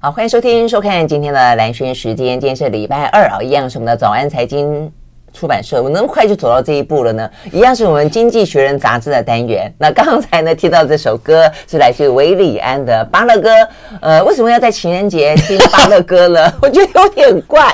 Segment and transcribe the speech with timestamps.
[0.00, 2.38] 好，欢迎收听、收看今天的蓝轩时间。
[2.38, 4.92] 今天是礼拜二啊，一样是我们的早安财经
[5.32, 5.82] 出版社。
[5.82, 7.30] 我能快就走到这一步了呢？
[7.52, 9.72] 一样是我们《经济学人》杂志的单元。
[9.78, 13.50] 那刚才呢，听到这首歌是来自于韦礼安的《巴勒歌》。
[14.00, 16.52] 呃，为什么要在情人节听巴勒歌呢？
[16.62, 17.64] 我觉得有点怪。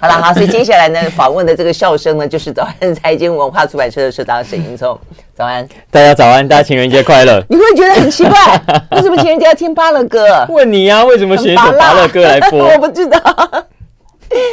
[0.00, 4.98] 好了，好，所以接下来呢，访问的这个笑声呢，就是早安财经文化出版社的社长沈英聪。
[5.34, 7.42] 早安，大家早安，大家情人节快乐。
[7.48, 8.60] 你会觉得很奇怪，
[8.92, 10.46] 为什么情人节要听巴勒歌？
[10.50, 12.66] 问你呀、啊，为什么选一首芭乐歌来播？
[12.68, 13.20] 我不知道，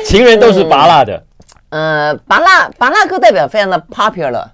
[0.06, 1.14] 情人都是芭乐的。
[1.14, 1.24] 嗯、
[1.70, 4.46] 呃，巴拉巴拉歌代表非常的 popular，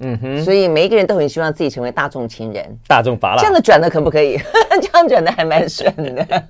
[0.00, 2.78] 嗯哼，所以每一个人都很希望自己成为大众情人。
[2.86, 4.38] 大众巴拉这样的转的可不可以？
[4.80, 6.42] 这样转的还蛮顺的。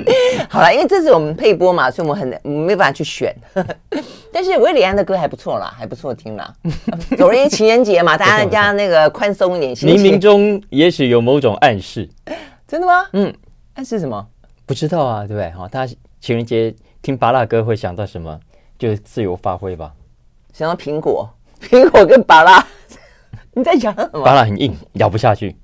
[0.48, 3.34] 好了，因为这是我们配播嘛，所以我们很没办法去选。
[4.32, 6.52] 但是维里安的歌还不错啦，还不错听啦。
[7.18, 9.98] 昨天情人节嘛，大家家那个宽松一点心情。
[9.98, 12.08] 冥冥中也许有某种暗示。
[12.66, 13.06] 真的吗？
[13.12, 13.32] 嗯，
[13.74, 14.26] 暗示什么？
[14.64, 15.52] 不知道啊，对不对？
[15.58, 18.40] 哦，大家情人节听巴拉歌会想到什么？
[18.80, 19.92] 就自由发挥吧。
[20.54, 21.28] 想到苹果，
[21.60, 22.66] 苹果跟芭拉。
[23.52, 24.24] 你在讲什么？
[24.24, 25.54] 芭拉很硬，咬不下去。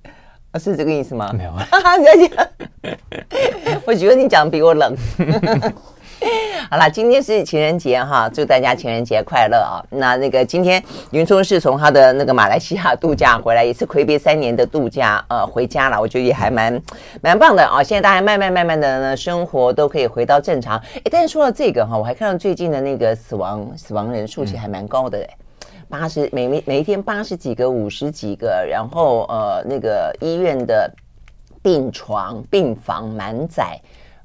[0.61, 1.33] 是这个意思吗？
[1.33, 4.94] 没有啊， 你在讲，我觉得你讲的比我冷。
[6.70, 9.84] 好了，今天是情人节哈，祝大家情人节快乐啊！
[9.91, 16.81] 那那个今天云聪是从他的那个马来西亚度假回来，也是睽违三年的度假呃回家了，我觉得也还蛮
[17.20, 17.83] 蛮棒的啊！
[17.83, 20.78] 现在大家慢慢慢慢的呢，生活都可以回到正常。
[20.97, 25.28] 哎，但是说到这个哈，我还看到最近的那个死亡死亡人数其实还蛮高的哎。
[25.89, 30.91] 八十每每每一天八十几个五十几个，然后呃那个医院的
[31.62, 33.78] 病床病房满载。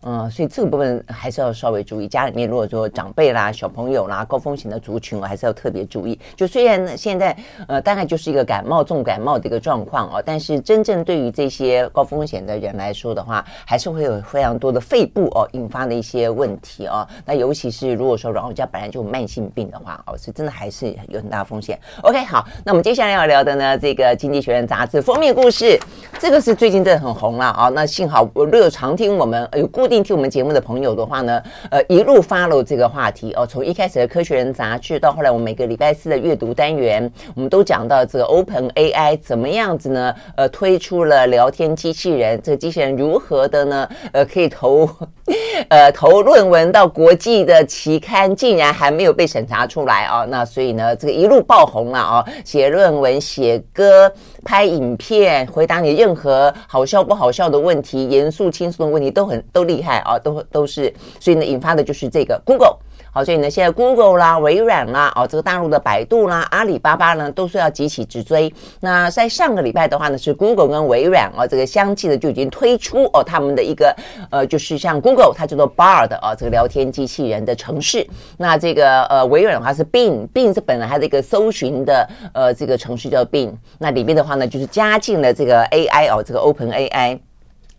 [0.03, 2.07] 嗯，所以这个部分还是要稍微注意。
[2.07, 6.19] 家里面如果说长辈啦、小朋友啦、高风险的族群，我还是要特别注意。
[6.35, 17.07] 就虽然，现在呃大概就是一个感冒、重感冒的一个状况哦，但是真正对于这些高风险的人来说的话，还是会有非常多的肺部哦引发的一些问题哦。
[17.23, 21.79] 那尤其是如果说老人家本来就有慢性病的话哦，是真的还是有很大风险。
[22.01, 25.79] OK，好，那我们接下来要聊的呢，这个《经济学人》杂志封面故事，
[26.19, 40.15] 这个是最近真的很红了啊、那幸好我如果常听我们有固定听我们节目的朋友的话呢，呃，一路 follow 这个话题哦，从一开始的《科学人》杂志到后来我们每个礼拜四的阅读单元，我们都讲到这个 Open AI 怎么样子呢？
[40.37, 43.89] 呃，推出了聊天机器人，这个机器人如何的呢？
[44.13, 44.89] 呃，可以投
[45.67, 50.25] 呃投论文到国际的期刊，竟然还没有被审查出来、哦！
[50.29, 52.25] 那所以呢，这个一路爆红了、哦！
[52.45, 54.09] 写论文、写歌、
[54.45, 60.19] 拍影片，回答你任何好笑不好笑的问题，严肃轻松的问题都很都厉害啊！
[60.19, 62.77] 都都是，所以呢，引发的就是这个 Google。
[63.13, 68.53] 好，所以呢，现在 Google 啦、微软啦、哦，这个大陆的百度啦、阿里巴巴呢，都是要急起直追。
[68.79, 73.93] 那在上个礼拜的话呢，是 Google 跟微软哦，这个相继的就已经推出哦，他们的一个
[74.29, 78.07] 呃，就是像 Google 它叫做 Bard 的哦，这个聊天机器人的程式。
[78.37, 83.51] 那这个呃，微软的话是 Bing，Bing 是本来它的一个搜寻的呃这个程式叫 Bing。
[83.77, 87.19] 那里面的话呢，就是加进了这个 AI 哦，这个 Open AI。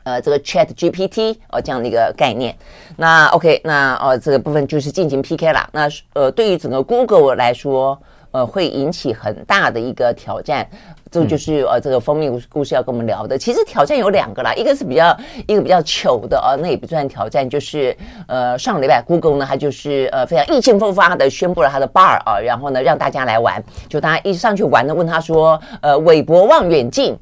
[0.05, 2.55] 呃，这个 Chat GPT 哦，这样的一个概念。
[2.97, 5.69] 那 OK，那呃，这个部分就是进行 PK 了。
[5.73, 7.99] 那呃，对于整个 Google 来说，
[8.31, 10.67] 呃，会引起很大的一个挑战。
[11.11, 13.37] 这就是呃，这个封面故事要跟我们聊的。
[13.37, 15.15] 其实挑战有两个啦，一个是比较
[15.47, 17.95] 一个比较糗的啊，那也不算挑战，就是
[18.27, 27.15] 呃，上礼拜 Google 呢，它就是呃非常意气风发的宣布了它的 Bard 啊，然后呢让大家来玩，就大家一上去玩呢，问他说，呃，韦伯望远镜。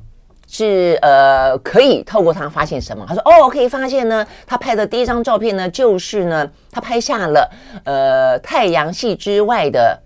[0.53, 3.07] 是呃，可以透过它发现什么？
[3.07, 7.49] 他说哦，可以发现呢，他拍的第一张照片呢，就是呢，他拍下了
[7.85, 9.97] 呃太阳系之外的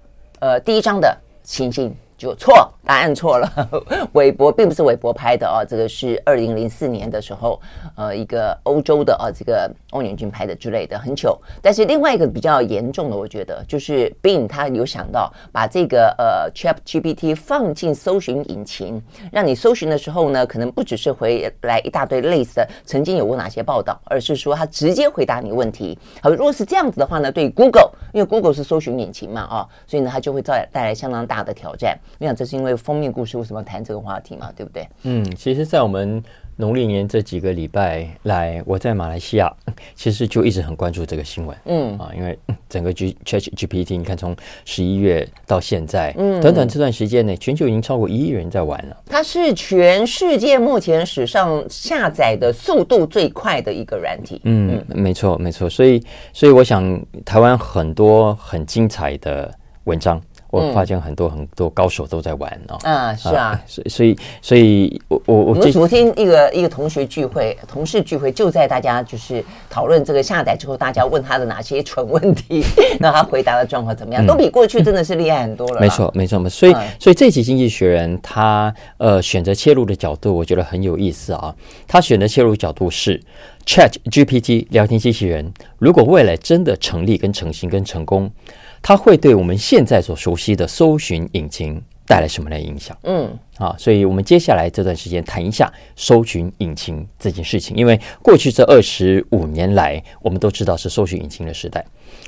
[0.40, 1.96] 呃第一张的行星。
[2.24, 3.46] 就错，答案错了。
[4.12, 7.60] 韦伯并不是韦伯拍的哦，这个是二零零四年的时候，
[7.96, 11.38] 呃，一个欧洲的啊，这个望远镜拍的之类的，很糗。
[11.60, 25.98] 但是另外一个比较严重的，我觉得就是 Bing 他有想到把这个呃 ChatGPT 放进搜寻引擎，让你搜寻的时候呢，可能不只是回来一大堆类似的曾经有过哪些报道，而是说他直接回答你问题。
[26.22, 31.98] 好，如果是这样子的话呢，对 Google，因为 Google 是搜寻引擎嘛，啊，所以呢，它就会带带来相当大的挑战。
[32.16, 34.88] 你想这是因为封面故事为什么谈这个话题嘛，对不对？
[35.02, 36.22] 嗯，其实，在我们
[36.56, 39.52] 农历年这几个礼拜来，我在马来西亚，
[39.96, 41.56] 其实就一直很关注这个新闻。
[41.66, 44.34] 嗯啊，因为 整个 G ChatGPT，你看从
[44.64, 48.96] 十一月到现在，嗯，短短这段时间内，全球已经超过一亿人在玩了。
[49.06, 54.40] 它是全世界目前史上下载的速度最快的一个软体。
[54.44, 55.68] 嗯，嗯没错，没错。
[55.68, 56.02] 所以，
[56.32, 59.52] 所以我想，台湾很多很精彩的
[59.84, 60.20] 文章。
[60.60, 62.78] 我发现很多很多高手都在玩哦。
[62.84, 72.64] 嗯，是啊，所以所以所以我我我昨天一个一个同学聚会，同事聚会，就在大家就是讨论这个下载之后，大家问他的哪些蠢问题，
[73.00, 75.80] 那他回答的状况怎么样，都比过去真的是厉害很多了。
[75.80, 81.54] 没错，没错，所以所以这期经济学人他呃选择切入的角度，我觉得很有意思啊。
[81.86, 83.20] 他选择切入角度是
[83.66, 88.30] Chat GPT 聊天机器人，如果未来真的成立、跟成型、跟成功，
[88.82, 92.96] 它会对我们现在所熟悉的搜寻引擎带来什么样的影响？
[93.04, 101.84] 嗯，啊，所以我们接下来这段时间谈一下搜寻引擎这件事情，因为过去这二十五年来，我们都知道是搜寻引擎的时代，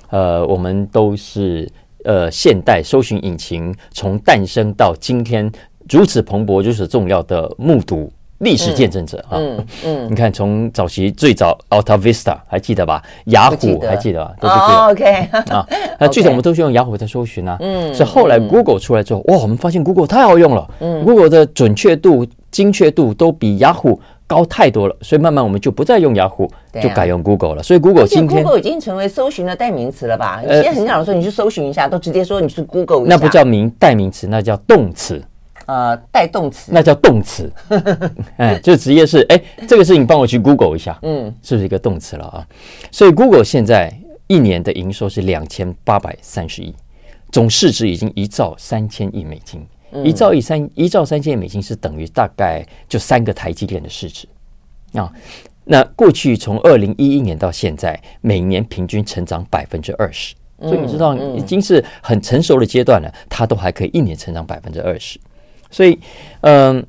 [0.09, 1.71] 呃，我们都是
[2.05, 5.53] 呃现代搜寻引擎从诞生到今天
[5.91, 8.11] 如此蓬勃、如此重要的目睹。
[8.39, 13.03] 历史见证者啊，嗯嗯，你看从早期最早 Alta Vista 还记得吧？
[13.27, 14.33] 雅虎还记得吧？
[14.41, 14.55] 都是
[14.91, 15.67] OK 啊，
[15.99, 26.51] 那 最早我们都是用雅虎在搜寻啊，嗯，是后来 Google 出来之后，哇，我们发现 Google 太好用了，嗯，Google 的准确度、精确度都比雅虎高太多了，所以慢慢我们就不再用雅虎，
[26.83, 27.63] 就改用 Google 了。
[27.63, 30.43] 所以 Google 今天 Google 已经成为搜寻的代名词了吧？
[30.47, 35.23] 现在很少人说你去搜寻一下，都直接说你是 Google，那不叫名代名词，那叫动词。
[35.67, 37.51] 呃，带动词，那叫动词，
[38.39, 42.47] 哎，就直接是，哎，这个事情帮我去 Google 一下，嗯，是不是一个动词了啊？
[42.91, 43.93] 所以 Google 现在
[44.29, 46.75] 一年的营收是两千八百三十亿，
[47.33, 49.67] 总市值已经一兆三千亿美金，
[50.05, 54.29] 一兆一三一兆三千亿美金是等于大概就三个台积电的市值。
[54.93, 55.13] 啊。
[55.69, 65.19] 那过去从二零一一年到现在，每年平均成长百分之二十，所以你知道已经是很成熟的阶段了，它都还可以一年成长百分之二十。
[65.71, 65.99] 所以，
[66.41, 66.85] 嗯，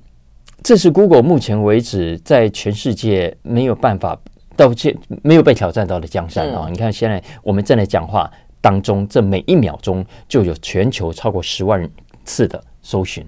[0.63, 4.19] 这是 Google 目前为止在全世界没有办法
[4.55, 6.67] 到现没有被挑战到的江山啊！
[6.69, 8.29] 你看，现在我们正在讲话
[8.59, 11.89] 当中，这每一秒钟就有全球超过十万
[12.25, 13.25] 次的搜寻，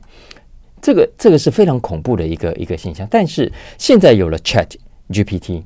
[0.81, 3.07] 这个这个是非常恐怖的一个一个现象。
[3.09, 4.67] 但是现在有了 Chat
[5.09, 5.63] GPT，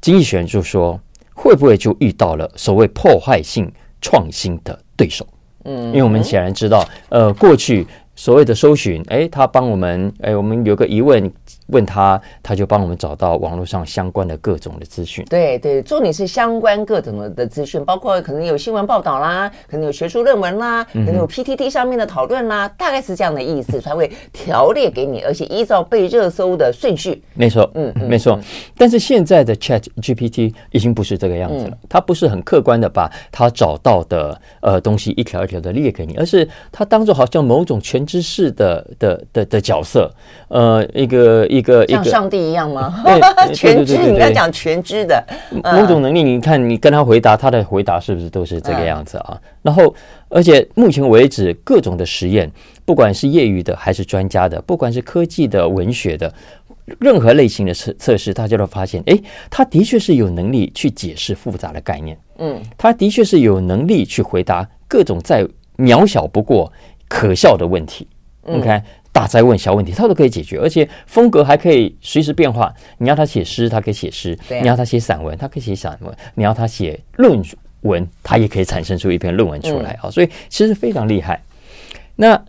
[0.00, 1.00] 经济学人就说，
[1.34, 3.70] 会不会就遇到了所谓破坏性
[4.00, 5.26] 创新的对手？
[5.64, 7.86] 嗯，因为我们显然知道，呃，过去。
[8.16, 11.32] 所谓的搜寻，哎，他帮我们，哎，我们有个疑问。
[11.68, 15.24] 问他，他就帮我们找到网络上相关的各种的资讯。
[15.30, 27.22] 对对，重点是相关各种的资讯，包括可能有新闻报道啦，可能有学术论文啦，可能有 PTT 上面的讨论啦，大概是这样的意思，才会条列给你，而且依照被热搜的顺序。
[27.32, 28.38] 没错，嗯，没错。
[28.76, 40.10] 但是现在的 Chat GPT 已经不是这个样子了，它不是很客观的把它找到的呃东西一条一条的列给你，而是它当做好像某种全知识的的的的角色，
[40.48, 41.48] 呃，一个。
[41.54, 43.02] 一个像上帝一样吗？
[43.54, 46.22] 全知，你要讲全知的某种能力。
[46.22, 49.40] 你看，你跟他回答，他的回答是不是都是这个样子啊？
[49.62, 49.94] 然后，
[50.28, 52.50] 而且目前为止，各种的实验，
[52.84, 56.32] 不管是业余的还是专家的，不管是科技的、文学的，
[56.98, 59.18] 任何类型的测测试，大家都发现，哎，
[59.48, 62.18] 他的确是有能力去解释复杂的概念。
[62.38, 65.46] 嗯，他的确是有能力去回答各种再
[65.78, 66.72] 渺小不过、
[67.08, 68.06] 可笑的问题。
[68.46, 68.82] 你看。
[69.14, 72.74] 大灾问小问题，他都可以解决，而且风格还可以随时变化。
[72.98, 77.40] 你要他写诗，他可以写诗；啊、你要他写散文，他可以写散文；你要他写论
[77.82, 80.00] 文，他也可以产生出一篇论文出来啊！
[80.06, 81.40] 嗯、所以其实非常厉害。
[82.16, 82.44] 那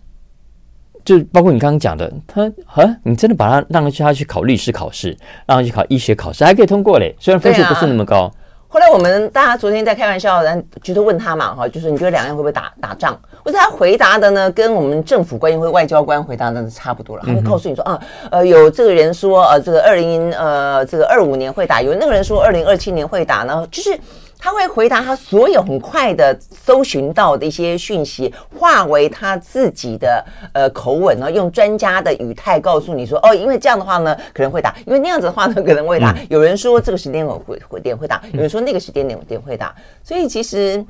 [1.03, 5.15] 就包括你刚刚讲的，他啊，你真的把他让他去考律师考试，
[5.45, 8.33] 让他去考医学考试，还可以通过嘞，虽然分数不是那么高。
[8.67, 13.17] 后来我们大家昨天在开玩笑，然后就是问他嘛，哈，就是你觉得两岸会不会打打仗？
[13.43, 17.23] 或者他回答的呢，跟我们政府官员或外交官回答的差不多了。
[17.25, 17.99] 他会告诉你说啊，
[18.31, 23.97] 呃，有这个人说，呃，这个二零呃这个二五年会打，有那个人说二零二七年会打呢，就是。
[24.45, 30.23] 他会回答他所有很快的搜寻到的一些讯息，化为他自己的
[30.53, 36.15] 呃口吻呢，用专家的语态告诉你说，哦，因为这样的话呢可能会打，因为那样子的话呢可能会打。
[36.29, 39.73] 有人说这个时间会会点会打，有人说那个时间点点会打，
[40.03, 40.85] 所以其实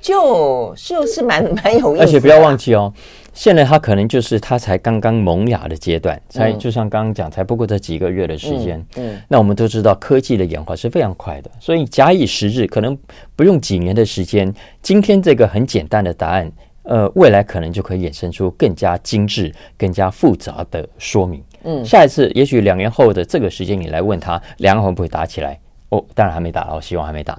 [0.00, 2.02] 就就是蛮蛮有意思的。
[2.04, 2.90] 而且不要忘记哦。
[3.34, 8.82] 现在他可能就是他才刚刚萌芽的阶段，才就像刚刚讲，才不过这几个月的时间。
[8.96, 12.96] 嗯，那我们都知道科技的演化是非常快的，所以假以时日，可能
[13.34, 14.50] 不用几年的时间，
[14.80, 16.50] 今天这个很简单的答案，
[16.84, 21.42] 呃，未来可能就可以衍生出更加精致、更加复杂的说明。
[21.64, 25.58] 嗯，下一次也许两年后的这个时间，你来问他，两个会不会打起来？
[25.94, 27.38] 哦，当然还没打，我希望还没打。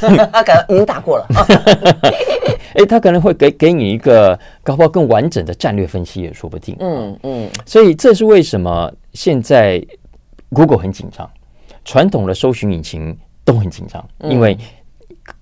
[0.32, 1.26] 他可能已经打过了。
[2.74, 6.76] 哎，他可能会给给你一个搞不好更完整的战略分析也说不定。
[6.80, 7.48] 嗯嗯。
[7.64, 9.82] 所以这是为什么现在
[10.50, 11.28] Google 很紧张，
[11.84, 14.58] 传统的搜寻引擎都很紧张，因为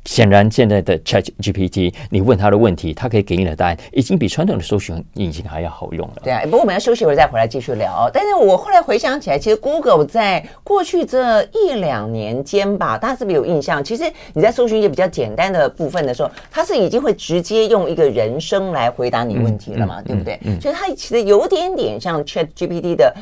[0.05, 6.15] 显然，现在的 Chat GPT，你问他的问题，他可以给你的答案，已经比传统的搜寻引擎还要好用了。
[6.23, 8.11] 对啊，不过我们要休息一会儿再回来继续聊。
[8.12, 13.83] 但是我后来回想起来，其实 Google 在过去这一两年间吧，大家是不是有印象？
[13.83, 20.01] 其实你在搜寻一些比较简单的部分的时候，它是已经会直接用一个人声来回答你问题了嘛？
[20.01, 20.39] 嗯嗯、对不对？
[20.45, 23.15] 嗯、所以它其实有点点像 Chat GPT 的。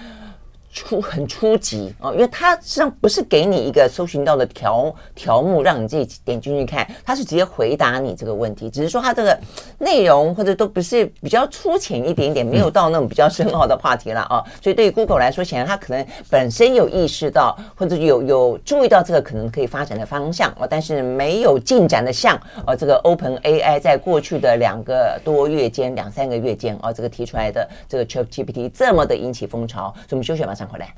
[0.73, 9.37] 初很初级啊，因为它实际上不是给你一个搜寻到的条条目，让你自己点进去看，它是直接回答你这个问题，只是说它这个
[9.79, 14.45] 内容或者都不是比较粗浅一点点，没有到那种比较深奥的话题了啊。
[14.63, 30.89] 所以对于 Google 来说，显然它可能本身有意识到或者有有注意到这个可能可以发展的方向啊，但是没有进展的像啊这个 Open AI 在过去的两个多月间、两三个月间啊这个提出来的这个 ChatGPT 这么的引起风潮，所以我们休息马上回来。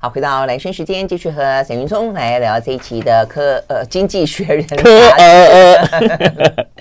[0.00, 6.66] 好，回到来生时间，继续和沈云聪来聊这一期的科呃《经济学人》科呃。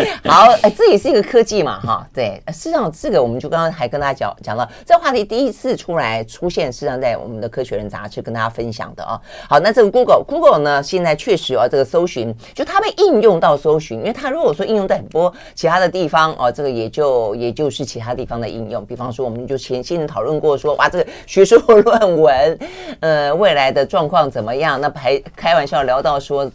[0.24, 2.42] 好，哎，这也是一个科技嘛，哈，对。
[2.48, 9.20] 事实上，这个我们就刚刚还跟大家讲讲了，这个话题第一次出来出现，事实上在我们的《科学人》杂志跟大家分享的啊。
[9.48, 18.84] 好，那这个 Google，Google 呢，现在确实啊，这个搜寻就它被应用到搜寻，因为它如果说应用在很多其他的地方哦，这个也就也就是其他地方的应用。
[18.86, 22.58] 比方说，我们就前些年讨论过说，哇，这个学术 论文，
[23.00, 24.80] 呃，未来的状况怎么样？
[24.80, 26.50] 那还开玩笑聊到说。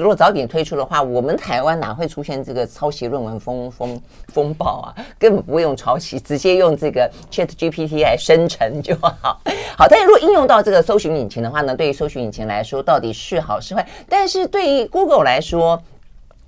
[0.00, 4.94] 如果早点推出的话，我们台湾哪会出现这个抄袭论文风风风暴啊？
[5.18, 9.38] 根本不用抄袭，直接用这个 Chat GPT 来生成就好。
[9.76, 13.86] 好，但是如果应用到这个搜寻引擎的话呢，对于搜寻引擎来说，到底是好是坏？
[14.08, 15.80] 但是对于 Google 来说，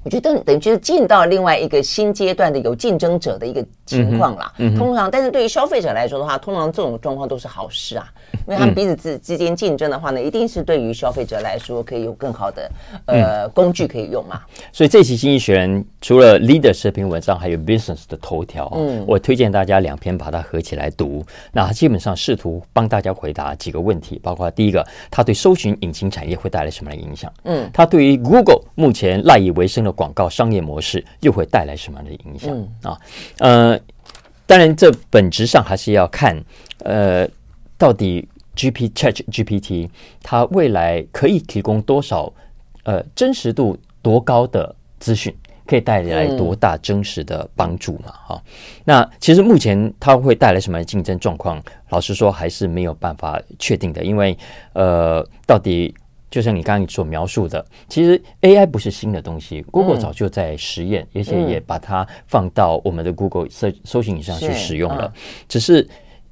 [0.04, 4.52] 我觉得等等于就是进到另外一个新阶段的有竞争者的一个情况啦。
[4.58, 8.06] 嗯嗯、通常，但是对于消费者来说的话，通常这种状况都是好事啊，
[8.46, 12.70] 因为他们彼此之之间竞争的话呢，一定是对于消费者来说可以有更好的
[13.06, 14.40] 呃工具可以用嘛。
[14.72, 21.24] 所以这期《经济学人》除了 Leader 这篇文章，还有 Business 的头条，嗯，我推荐大家两篇把它合起来读。
[21.52, 27.32] 那它基本上试图帮大家回答几个问题，包括第一个，它对搜寻引擎产业会带来什么样的影响？
[27.44, 32.98] 嗯，它对于 Google 目前赖以为生的广告商业模式又会带来什么样的影响、嗯、啊？
[33.38, 33.80] 呃，
[34.46, 36.42] 当然，这本质上还是要看，
[36.78, 37.28] 呃，
[37.78, 39.88] 到底 G P Chat GPT
[40.22, 42.32] 它未来可以提供多少
[42.82, 45.34] 呃真实度多高的资讯，
[45.66, 48.12] 可以带来多大真实的帮助嘛？
[48.26, 48.42] 哈、嗯啊，
[48.84, 51.62] 那其实目前它会带来什么竞争状况？
[51.90, 54.36] 老实说，还是没有办法确定的，因为
[54.72, 55.94] 呃，到底。
[56.32, 65.12] 就像你刚刚所描述的，其实 AI 不是新的东西，Google 早就在实验，而且也把它放到我们的 Google 搜搜寻引上去使用了。
[65.46, 65.86] 只是，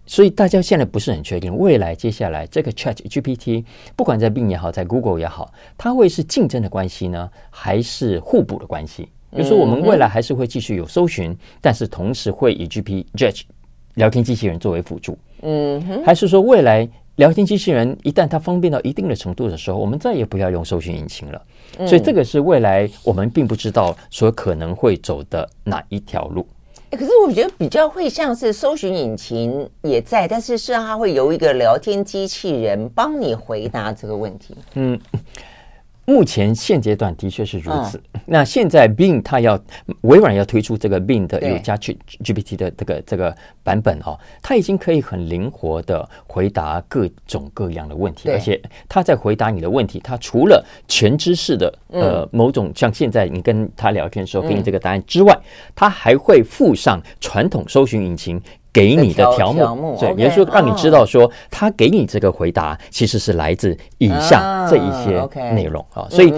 [0.06, 3.62] 所以大家现在不是很确定，未来接下来这个 Chat GPT，
[3.94, 9.06] 不管在 Bing 也好，在 Google 也好，它会是竞争的关系呢，还是互补的关系？
[9.36, 13.04] 比如说，我们未来还是会继续有搜寻，但是同时会以 GPT
[13.96, 16.88] 聊天机器人作为辅助，嗯哼，还是说未来？
[17.20, 21.42] 聊天机器人一旦它方便到一定的程度的时候，我们再也不要用搜寻引擎了。
[21.86, 26.46] 所以这个是未来我们并不知道所可能会走的哪一条路。
[26.92, 34.56] 欸，可是我觉得比较会像是搜寻引擎也在，但是是让它会由一个聊天机器人帮你回答这个问题。
[34.76, 34.98] 嗯。
[36.10, 37.96] 目前现阶段的确是如此。
[38.14, 39.56] 嗯、 那现在 Bing 它要
[40.00, 55.38] 微软要推出这个 Bing 的有加 GPT 的这个这个版本哦，它已经可以很灵活的回答各种各样的问题，而且它在回答你的问题，它除了全知识的呃某种像现在你跟他聊天的时候给你这个答案之外，
[55.76, 58.42] 它还会附上传统搜寻引擎。
[58.72, 66.06] 给你的条目，对，也就是说，让你知道说，他给你这个回答其实是来自以下这一些内容啊。
[66.08, 66.32] 所以，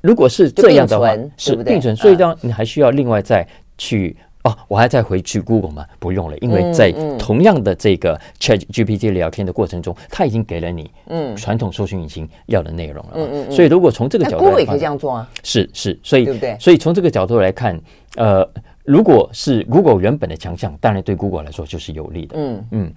[0.00, 1.94] 如果是这样的话，是并存。
[1.94, 5.84] 所以，这样你还需要另外再去哦，我还再回去 Google 吗？
[5.98, 13.12] 不用了，因为在同样的这个 Chat GPT 聊天的过程中，他已经给了你嗯传统搜寻引擎要的内容了。
[13.16, 13.52] 嗯嗯。
[13.52, 15.28] 所以，如果从这个角度来看，也可以这样做啊。
[15.42, 16.56] 是是，所以对不对？
[16.58, 17.78] 所以从这个角度来看，
[18.16, 18.48] 呃。
[18.86, 22.36] 如果是 Google 原本的强项，当然对 Google 来说就是有利的。
[22.38, 22.64] 嗯。
[22.70, 22.92] 嗯，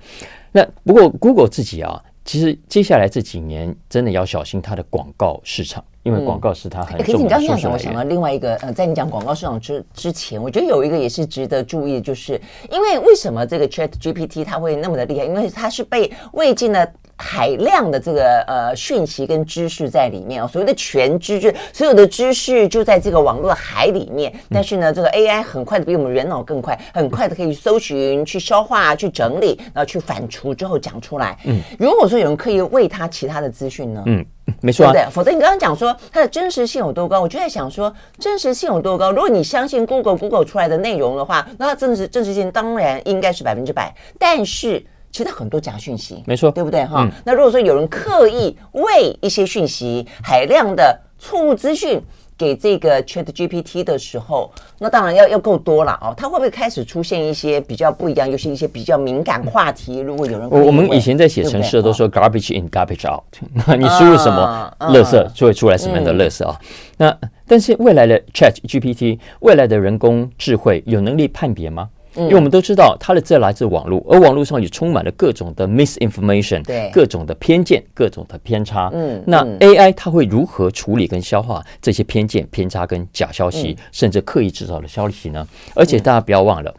[0.52, 7.04] 那不过 Google 自己啊，其实接下来这几年真的要小心它的广告市场，因为广告是它很重要的。
[7.06, 12.40] 可是你刚刚讲，我想到另外一个，呃，在你讲广告市场之之前，我觉得有一个也是值得注意，就是
[12.70, 15.26] 因为为什么这个 Chat GPT 它会那么的厉害？
[15.26, 16.88] 因为它是被喂进了。
[17.22, 24.34] 海量的这个呃讯息跟知识在里面哦，所谓的全知就，所有的知识就在这个网络的海里面。
[24.50, 31.38] 但是呢，这个 AI 很快的比我们人脑更快，很快的可以搜寻、去消化、去整理，然后去反刍之后讲出来。
[31.44, 34.02] 嗯，如果说有人刻意喂它其他的资讯呢？
[34.06, 34.26] 嗯，
[34.62, 39.12] 没错、啊，对，否则你刚刚讲说它的真实性有多高，我就在想说真实性有多高。
[39.12, 43.94] 如果你相信 Google Google 出来的内容的话，那它真实真实性当然应该是百分之百。
[44.18, 44.86] 但是。
[45.12, 47.02] 其实很多假讯息，没错，对不对哈？
[47.04, 52.00] 嗯、那如果说有人刻意为一些讯息、海量的错误资讯
[52.40, 56.14] 给这个 Chat GPT 的时候，那当然要要够多了哦。
[56.16, 60.00] 它会不会开始出现一些比较不一样，尤其一些比较敏感话题？
[60.00, 63.24] 如果有人，我们以前在写程式都说 garbage in garbage out，
[63.78, 66.58] 你输入什么垃圾就会出来什么样的垃圾啊？
[66.96, 71.90] 那但是未来的 Chat GPT，未来的人工智慧有能力判别吗？
[72.16, 78.90] 因为我们都知道，它的资料来自网络，而网络上也充满了各种的 misinformation，对，各种的偏见，各种的偏差。
[78.94, 85.48] 嗯，那 AI 它会如何处理跟消化这些偏见、偏差跟假消息，甚至刻意制造的消息呢？
[85.76, 86.74] 而且大家不要忘了，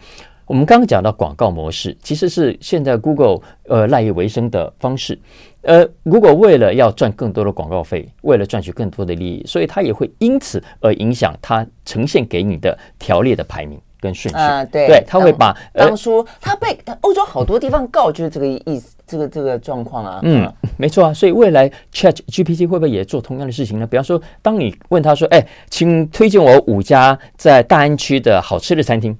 [0.47, 5.19] 我们刚刚讲到广告模式，其实是现在 Google 呃赖以为生的方式。
[5.63, 13.79] 呃，Google 为了要赚更多的广告费，为了赚取更多的利益，所以它也会因此而影响它呈现给你的条列的排名。
[14.01, 20.21] 跟顺序，啊、对，对，他会把当初他被欧洲好多地方告，就是这个意思，这个这个状况啊。
[20.23, 21.13] 嗯，没错啊。
[21.13, 23.87] 所以未来 Chat GPT 会不会也做同样的事情呢？
[23.87, 29.17] 比方说，当你问他说：“哎，请推荐我五家在大安区的好吃的餐厅。”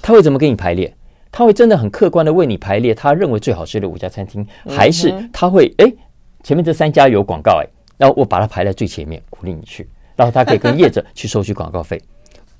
[0.00, 0.92] 他会怎么给你排列？
[1.30, 5.90] 他会真的很客观的为你排列他认为最好吃的五家餐厅，还是他会哎
[6.42, 7.66] 前面这三家有广告哎，
[7.96, 11.98] 然后我把它排在最前面，鼓励你去，然后他可以跟业者去收取广告费。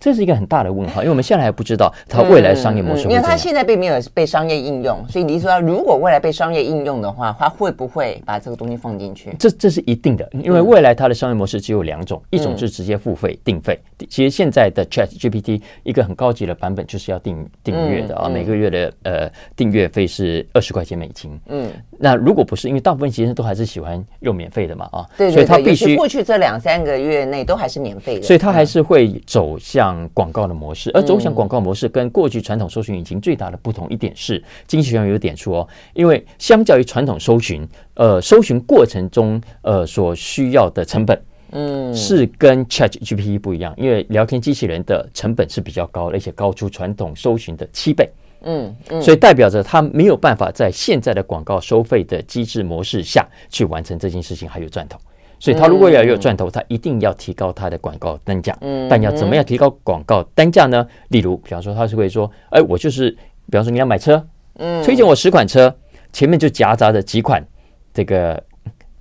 [0.03, 3.11] 这是一个很大的问号，因为我们现在还不知道它未来商业模式、嗯嗯。
[3.13, 9.33] 因为它现在并没有被商业应用，所以你说，如果未来被商业应用的话，它会不会把这个东西放进去？
[9.39, 13.79] 这这是一定的，因为未来它的商业模式只有两种，嗯、一种是直接付费定费。
[14.11, 21.31] 其实现在的 Chat GPT 一个很高级的版本就是要订订阅的啊，嗯、每个月的呃订阅费是二十块钱美金。
[21.47, 29.92] 嗯，那如果不是，因为大部分其实都还是喜欢用免费的嘛啊，对，对，对，所以它必须过去这两三个月内都还是免费的，所以它还是会走向。
[30.15, 48.09] 广告的模式，而走向广告模式跟过去传统搜寻引擎最大的不同一点是，经济学上有点出哦，因为相较于传统搜寻，呃，搜寻过程中呃所需要的成本，嗯，是跟 ChatGPT 不一样，因为聊天机器人的成本是比较高，而且高出传统搜寻的七倍，
[48.43, 54.99] 嗯，所以代表着它没有办法在现在的广告收费的机制模式下去完成这件事情，还有赚头。
[55.43, 58.57] 所以，他如果要有赚头，他一定要提高他的广告单价。
[58.61, 60.87] 嗯，但要怎么样提高广告单价呢？
[61.09, 63.11] 例如，比方说，他是会说：“哎，我就是，
[63.51, 64.25] 比方说你要买车，
[64.59, 65.75] 嗯，推荐我十款车，
[66.13, 67.45] 前面就夹杂着几款
[67.93, 68.41] 这个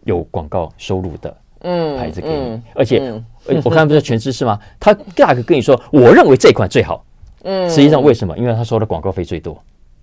[0.06, 2.60] 有广告收入的嗯牌子给你。
[2.74, 3.14] 而且，
[3.46, 4.60] 我刚才不是全知识吗？
[4.80, 7.06] 他大概跟你说，我认为这款最好。
[7.44, 8.36] 嗯，实际上为什么？
[8.36, 9.56] 因为他收的广告费最多。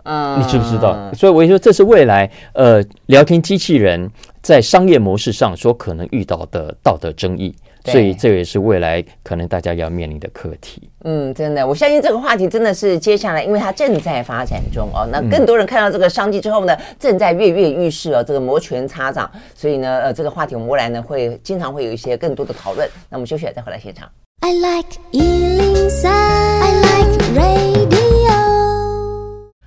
[0.04, 1.12] 嗯，你知不知道？
[1.14, 4.11] 所以我就说，这是未来呃聊天机器人。
[4.40, 10.88] 在商业模式上所可能遇到的道德争议，所以这也是未来可能大家要面临的课题。
[11.04, 15.06] 嗯，真的，我相信这个话题真的是接下来，因为它正在发展中哦。
[15.12, 19.30] 那更多人看到这个商机之后呢，正在跃跃欲试哦，这个摩拳擦掌。
[19.54, 22.88] 所以呢，呃，这个话题我们未来呢会经常会有一些更多的讨论。
[23.11, 24.08] 那我们休息了再回来现场。
[24.40, 27.78] I like 103, I like radio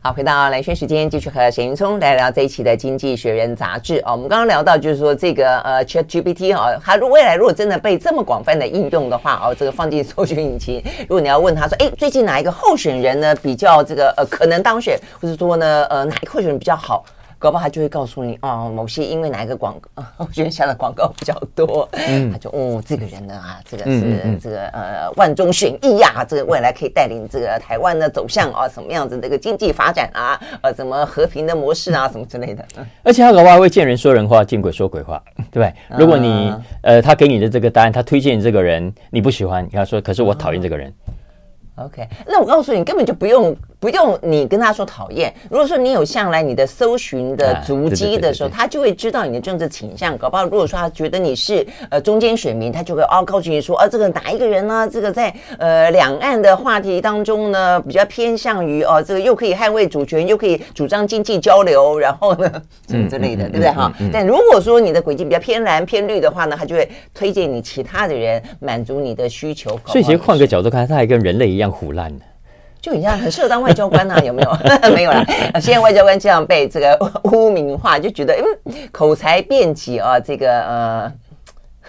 [0.03, 4.13] 好，回到蓝轩时间，继续和沈云聪来聊这一期的《经济学人》杂志哦。
[4.13, 17.05] 我们刚刚聊到，就是说这个呃，ChatGPT 哈，它未来如果真的被这么广泛的应用的话哦，这个放进搜寻引擎， 如果你要问他说，哎，最近哪一个候选人呢比较这个呃可能当选，或者说呢呃哪一个候选人比较好？
[17.41, 32.63] 搞不好他就会告诉你哦，某些因为哪一个广告， 我觉得下的广告比较多，嗯，他就哦，这个人呢啊，这个是、这个呃万中选一呀、啊，这个未来可以带领这个台湾的走向啊什么样子的一个经济发展啊，呃，什么和平的模式啊，什么之类的。
[33.01, 35.19] 而且他搞不好会见人说人话，见鬼说鬼话，
[35.51, 35.73] 对不对？
[35.97, 40.93] 如果你呃他给你的这个答案，他推荐你这个人你不喜欢，你跟他说，可是我讨厌这个人。
[41.75, 45.33] OK，那我告诉你，根本就不用不用你跟他说讨厌。
[45.49, 50.15] 如果说你有向来你的搜寻的足迹的时候，他就会知道你的政治倾向。
[50.15, 54.87] 搞不好，如果说他觉得你是呃中间选民，他就会哦告诉你说，啊这个哪一个人呢？
[54.87, 63.91] 这个在呃两岸的话题当中呢，比较偏向于哦这个又可以捍卫主权，又可以主张经济交流，然后呢 什么之类的，对不对哈？
[64.13, 69.75] 但如果说你的轨迹比较偏蓝偏绿的话呢，他就会推荐你其他的人满足你的需求。
[69.87, 71.71] 所以其实换个角度看，他还跟人类一样。
[71.71, 72.25] 腐烂的，
[72.81, 74.57] 就你像很适合当外交官呐， 有没有？
[74.95, 75.23] 没有啦。
[75.61, 78.33] 现在外交官这样被这个污名化，就觉得
[78.65, 81.13] 嗯，口才辩捷啊，这个呃，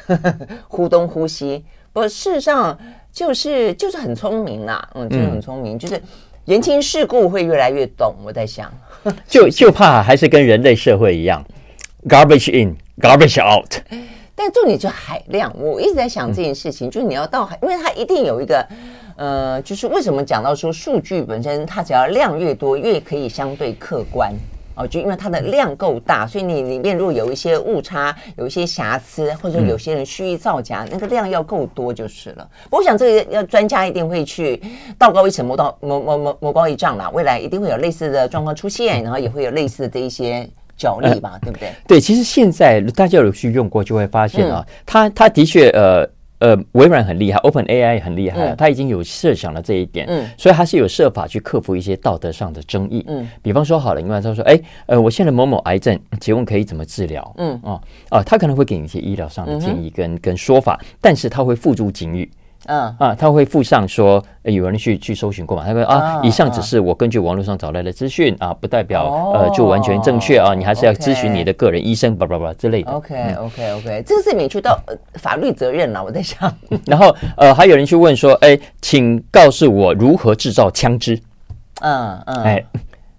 [0.68, 1.64] 忽东忽西。
[1.94, 2.78] 不过事实上
[3.10, 6.00] 就是就是很聪明啦，嗯，就是很聪明，嗯、就是
[6.44, 8.14] 人情世故会越来越懂。
[8.24, 8.70] 我在想，
[9.26, 11.42] 就就怕还是跟人类社会一样
[12.08, 13.76] ，garbage in, garbage out。
[14.34, 18.66] 但重点就海量，我一直在想这件事情，嗯、就是你要到海，因为它一定有一个，
[19.16, 24.32] 呃，就是为什么讲到说数据本身，它只要量越多，越可以相对客观
[24.74, 32.48] 哦，就因为它的量够大，所以你里面如果有一些误差、有一些瑕疵，或者说有些人蓄意造假，那个量要够多就是了。
[32.70, 34.60] 我想这个要专家一定会去
[34.98, 40.48] 道高一尺，魔道魔魔魔魔高一丈啦，未来一定会有类似的状况出现，然后也会有类似的这一些。
[40.74, 41.70] 角力吧，对不对？
[41.86, 46.04] 对，其实现在大家有去用过，就会发现啊，它它的确呃
[46.42, 57.32] 呃，微软很厉害，Open AI 很厉害，他已经有设想了这一点，嗯，所以他是有设法去克服一些道德上的争议，嗯，比方说好了，因为他说，哎，呃，我现在某某癌症，请问可以怎么治疗？
[57.38, 62.28] 嗯，哦，啊，他可能会给你一些医疗上的建议跟跟说法，但是他会付诸警语。
[62.66, 65.64] 嗯啊，他会附上说，有人去去搜寻过嘛？
[65.64, 72.92] 他说啊，以上只是我根据网络上找来的资讯啊，不代表呃就完全正确啊，你还是要咨询你的个人医生，叭叭叭之类的。
[72.92, 74.78] OK OK OK，这个是免去到
[75.14, 76.52] 法律责任了，我在想。
[76.86, 81.20] 然后呃，还有人去问说，哎，请告诉我如何制造枪支？
[81.80, 82.64] 嗯嗯，哎，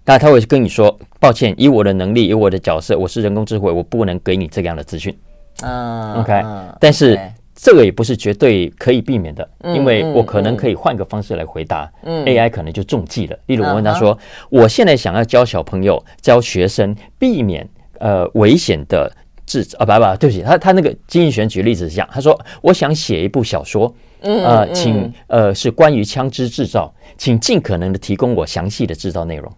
[0.06, 5.14] 那他会跟你说，抱歉，以我的能力，以我的角色，我是人工智慧，我不能给你这样的资讯。
[5.62, 6.42] 嗯，OK，
[6.80, 7.20] 但是。
[7.54, 13.38] 这个也不是绝对可以避免的，因为我可能可以换个方式来回答，AI 可能就中计了。
[13.46, 14.18] 例如我问他说
[14.50, 17.66] ：“我现在想要教小朋友、教学生避免
[18.00, 19.10] 呃危险的
[19.46, 29.50] 制造啊，不不，对不起，他他那个经济学举例子是这样，他说我想写一部小说，呃，请呃是关于枪支制造，请尽可能的提供我详细的制造内容。”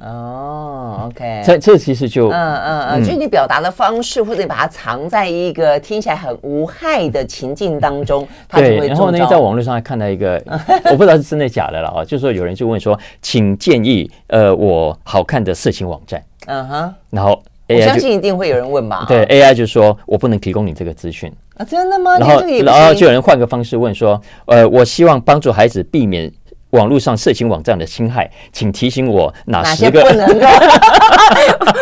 [0.00, 8.86] 哦，OK，这这其实就嗯嗯嗯，就是你表达的方式，或者你把它藏在一个听起来很无害的情境当中， 对。
[8.86, 10.40] 然后呢，在网络上还看到一个，
[10.92, 19.06] 我不知道是真的假的了啊，就是说有人就问说，请建议呃我好看的色情网站，嗯哼，然后 AI 我相信一定会有人问吧？
[19.08, 22.16] 对，AI 就说我不能提供你这个资讯啊，真的吗？
[22.16, 26.32] 然后然后就有人换个方式问说，呃，我希望帮助孩子避免。
[26.70, 30.46] 网络上色情网站的侵害，请提醒我哪十个不能够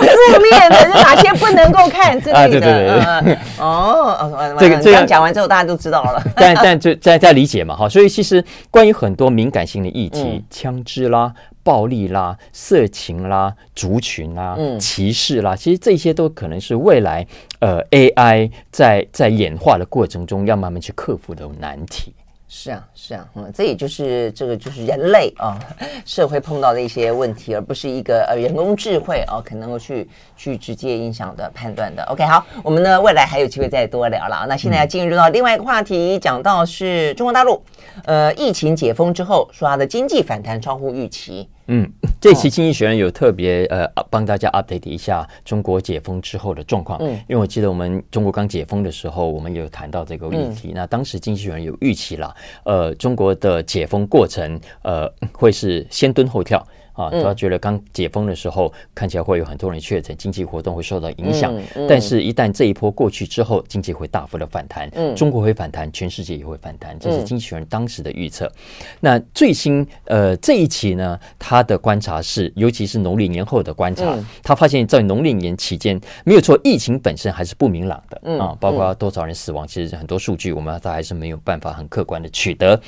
[0.00, 2.60] 负面的，哪些不能够看这里的？
[2.60, 6.22] 对对对哦，这个这样讲完之后，大家都知道了。
[6.34, 17.26] 但但就在在理解嘛哈，所以其实关于很多敏感性的议题，枪支啦、暴力啦、色情啦、族群啦、歧视啦，其实这些都可能是未来
[17.60, 22.14] 呃 AI 在在演化的过程中要慢慢去克服的难题。
[22.50, 25.58] 是啊，是啊，嗯，这也就是这个就是人类啊
[26.06, 32.02] 社会碰到的一些问题，而不是一个呃人工智慧啊可能够去去直接影响的判断的。
[32.04, 34.46] OK，好，我们呢未来还有机会再多聊了。
[34.48, 37.62] 那现在要进入到另外一个话题，讲到是中国大陆，
[38.06, 41.46] 呃，疫情解封之后，说它的经济反弹超乎预期。
[41.70, 41.86] 嗯，
[42.20, 46.98] 这期《经济学人》有特别呃帮大家 update 一下中国解封之后的状况。
[47.00, 50.68] 嗯，因为我记得我们中国刚解封的时候，我们有谈到这个议题。
[50.68, 56.66] 嗯、那当时《经济学人》有预期了，呃，中国的解封过程呃会是先蹲后跳。
[56.98, 61.54] 啊，他觉得刚解封的时候看起来会有很多人确诊，经济活动会受到影响。
[61.88, 68.50] 但是，一旦这一波过去之后，经济会大幅的反弹，中国会反弹，全世界也会反弹，这是经济学人当时的预测。
[68.98, 82.80] 那最新呃这一期呢，他的观察是，尤其是农历年后的观察，他发现，在农历年期间，没有错，疫情本身还是不明朗的啊，包括多少人死亡，其实很多数据我们都还是没有办法很客观的取得。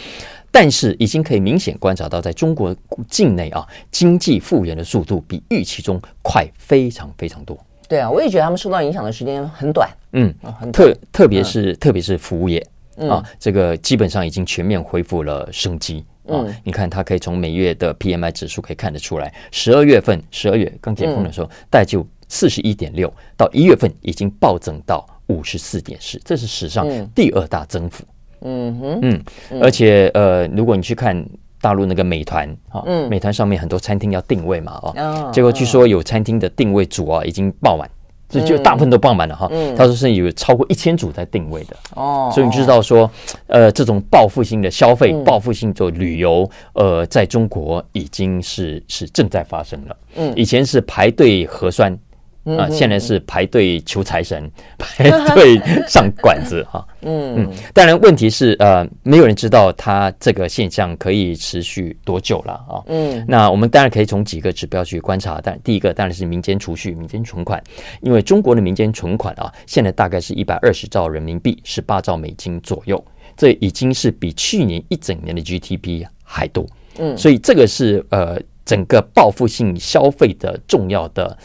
[0.52, 2.74] 但是已经可以明显观察到，在中国
[3.08, 7.56] 境内啊，经济复原的速度比预期中快非常非常多。
[7.88, 9.88] 对啊，我也觉得他们受到影响的时间很短。
[10.12, 12.64] 嗯，很特特别是特别是服务业
[13.08, 16.44] 啊，这个基本上已经全面恢复了生机啊。
[16.64, 28.02] 你看，它可以从每月的 PMI 指数可以看得出来，十二月份十二月刚解封的时候，大概就四十一点六，到一月份已经暴增到五十四点四，这是史上第二大增幅。
[28.04, 28.06] 嗯
[28.40, 31.24] 哼，嗯，而且呃，如果你去看
[31.61, 37.88] 大陆那个美团啊，嗯，美团上面很多餐厅要定位嘛，哦，结果据说有餐厅的定位组啊已经爆满，
[38.29, 39.50] 这就大部分都爆满了哈。
[39.76, 43.11] 他说是有超过一千组在定位的哦，所以你知道说，
[43.46, 49.96] 呃，这种报复性的消费、报复性做旅游，呃，在中国已经是是正在发生了。
[50.16, 51.98] 嗯，以前是排队核酸。
[52.44, 56.87] 啊，现在是排队求财神， 排队上馆子 哈。
[57.03, 62.83] 嗯嗯，当然问题是呃，没有人知道它这个现象可以持续多久了啊。
[62.87, 67.62] 嗯，那我们当然可以从几个指标去观察，但第一个当然是民间储蓄、民间存款，
[68.00, 73.03] 因为中国的民间存款啊，现在大概是一百二十兆人民币，十八兆美金左右，
[73.37, 76.66] 这已经是比去年一整年的 GDP 还多。
[76.98, 81.37] 嗯，所以这个是呃整个报复性消费的重要的。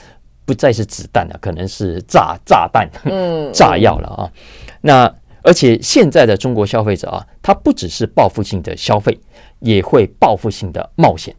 [0.45, 4.31] 不再是子弹了，可能是炸炸弹、嗯、炸药了啊！
[4.81, 9.19] 那而且现在的中国消费者啊，他不只是报复性的消费，
[9.59, 11.35] 也会报复性的冒险。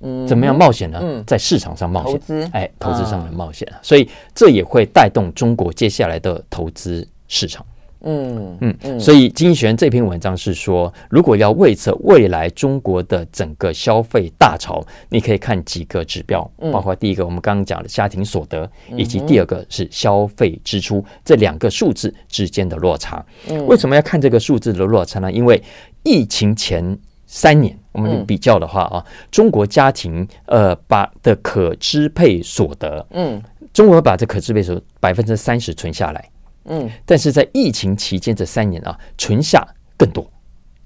[0.00, 0.98] 嗯，怎么样冒险呢？
[1.02, 7.64] 嗯、在市场上冒险，投资，哎，投资上的冒险，啊、所以这也会带动中国接下来的投资市场。
[8.04, 23.24] 嗯嗯嗯，所以经济学人这篇文章是说，如果要预测未来中国的整个消费大潮，你可以看几个指标，包括第一个我们刚刚讲的家庭所得，以及第二个是消费支出这两个数字之间的落差。
[23.66, 25.32] 为什么要看这个数字的落差呢？
[25.32, 25.62] 因为
[26.02, 36.28] 疫情前三年我们比较的话啊，中国家庭呃把的可支配所得，嗯，中国把这可支配所得百分之三十存下来。
[36.64, 40.28] 嗯，但是在疫情期间这三年啊，存下更多。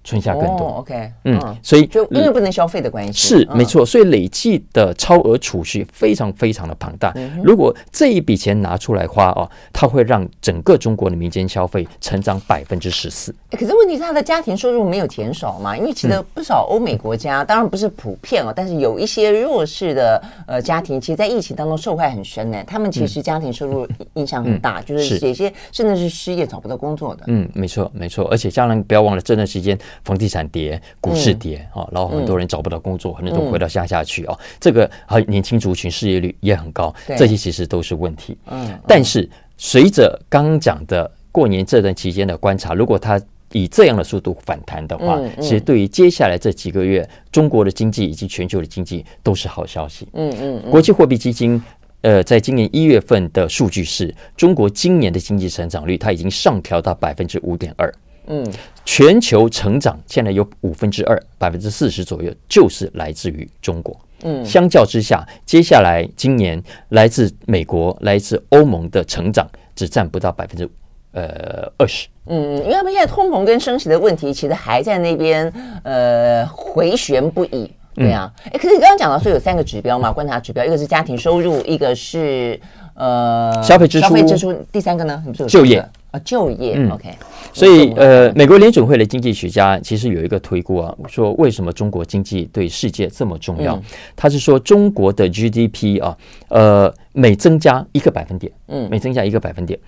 [0.08, 7.12] 存下更多，OK，嗯，所以就因为不能消费的关系是没错，所以累计的超额储蓄非常非常的庞大。
[7.44, 13.34] 如果这一笔钱拿出来花哦，它会让整个中国的民间消费成长百分之十四。
[13.50, 15.76] 可是问题是，他的家庭收入没有减少嘛？
[15.76, 22.64] 因为其实不少欧美国家，当然不是普遍哦，但是有一些弱势的呃家庭，其实，在疫情当中受害很深呢。
[22.66, 27.24] 他们其实家庭收入影响很大，就是有些甚至是失业找不到工作的。
[27.26, 29.78] 嗯，没错没错，而且家人不要忘了这段时间。
[30.04, 34.38] 房地产跌，股市跌啊，然后很多人找不到工作，很多人都回到乡下去啊。
[34.60, 38.36] 这个还年轻族群失业率也很高，这些其实都是问题。
[38.46, 43.20] 嗯，但是随着刚刚讲的过年这段期间的观察，如果它
[43.52, 50.06] 以这样的速度反弹的话，其实对于接下来这几个月中国的经济以及全球的经济都是好消息。
[50.12, 51.62] 嗯嗯，国际货币基金
[52.02, 57.92] 呃，在今年一月份的数据是中国今年的经济成长率，它已经上调到百分之五点二。
[58.28, 58.46] 嗯，
[58.84, 63.98] 全球成长现在有五分之二，百分之四十左右，就是来自于中国。
[64.22, 70.68] 嗯，相较之下，接下来今年来自美国、来自欧盟的成长只占不到百分之
[71.12, 72.08] 呃二十。
[72.26, 77.70] 嗯，因为他们现在通膨跟升息的问题，其实还在那边呃回旋不已。
[77.94, 82.60] 对啊，哎，可是你刚刚讲到说有三个指标嘛，观察指标，一个是家庭收入，一个是
[82.94, 85.20] 呃消费支出，消费支出，第三个呢？
[85.26, 85.84] 你就业。
[86.10, 87.10] 啊，就业，嗯，OK，
[87.52, 93.76] 所以呃，美国联准会的经济学家其实有一个推估啊，说为什么中国经济对世界这么重要？
[93.76, 93.82] 嗯、
[94.16, 96.16] 他是说中国的 GDP 啊，
[96.48, 99.78] 呃，每增加一个百分点，嗯，每增加一个百分点，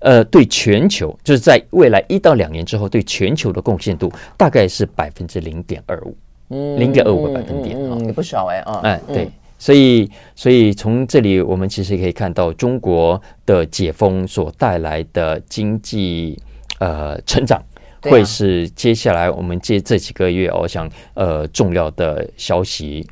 [0.00, 6.14] 呃，对全球就是在未来一到两年之后，对全球的贡献度大概是百分之零点二五，
[6.50, 9.24] 嗯，零点二五个百分点啊，也不少哎啊，哎，对。
[9.24, 16.36] 嗯所以，所以从这里我们其实可以看到中国的解封所带来的经济
[16.78, 17.62] 呃成长，
[18.00, 23.06] 会是接下来我们这这几个月我想呃重要的消息。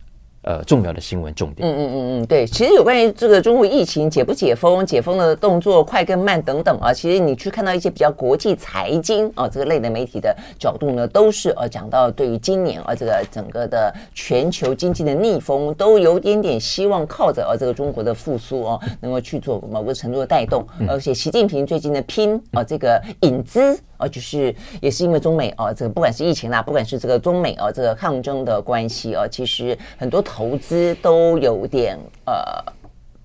[0.48, 1.68] 呃，重要的新闻重点。
[1.68, 23.78] 嗯嗯嗯嗯，对，其实有关于这个中国疫情解不解封、解封的动作快跟慢等等啊，其实你去看到一些比较国际财经啊这个类的媒体的角度呢，都是呃讲到对于今年啊这个整个的全球经济的逆风都有点点希望靠着啊这个中国的复苏哦，能够去做某个程度的带动，而且习近平最近的拼啊这个引资。
[23.98, 32.72] 啊，就是也是因为中美啊，这个不管是疫情啦，不管是这个中美啊，这个抗争的关系啊，其实很多投资都有点呃。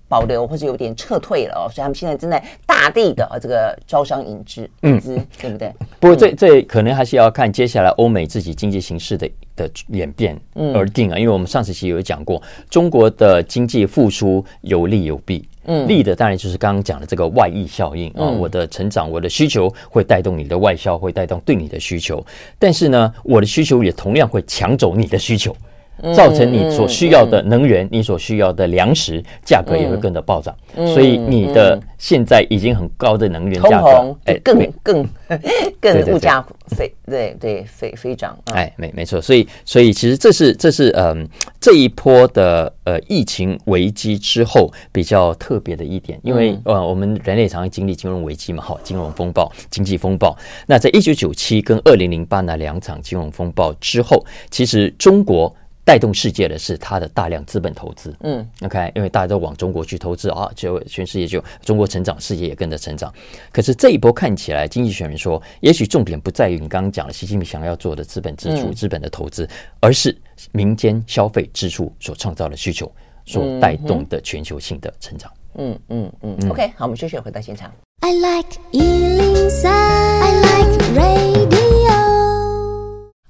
[0.06, 5.72] 保留或者有点撤退了哦，所以他们现在正在大力的这个招商引资，引资对不对？
[5.98, 10.38] 不过这这可能还是要看接下来欧美自己经济形势的的演变
[10.74, 11.18] 而定啊。
[11.18, 22.24] 因为我们上次其实有讲过，中国的经济复苏有利有弊，嗯，利的当然就是刚刚讲的这个外溢效应啊，我的成长，我的需求会带动你的外销，会带动对你的需求，
[22.58, 25.54] 但是呢，我的需求也同样会抢走你的需求。
[26.14, 35.08] 造成你所需要的能源，你所需要的粮食价格也会跟着暴涨，所以你的现在已经很高的能源价格，哎，更更
[35.80, 41.26] 更物价飞，对对飞飞涨，哎，没没错，所以所以其实这是这是嗯
[41.60, 55.54] 这一波的呃疫情危机之后比较特别的一点，因为呃我们人类常常经历金融危机嘛，好，金融风暴、经济风暴，那在一九九七跟二零零八那两场金融风暴之后，其实中国。
[55.84, 58.14] 带动世界的是它的大量资本投资。
[58.20, 63.12] 嗯，OK，因为大家都往中国去投资啊，就全世界就中国成长，世界也跟着成长。
[63.52, 69.46] 可是这一波看起来，经济学人说，也许重点不在于你刚刚讲的习近平想要做的资本支出、资本的投资，
[69.80, 70.16] 而是
[70.52, 72.90] 民间消费支出所创造的需求
[73.26, 75.30] 所带动的全球性的成长。
[75.56, 77.70] 嗯嗯嗯，嗯，OK，好，我们休息回到现场。
[78.00, 78.58] I like